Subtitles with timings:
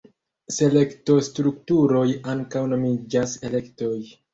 [0.55, 2.05] Selekto-strukturoj
[2.37, 3.97] ankaŭ nomiĝas elektoj.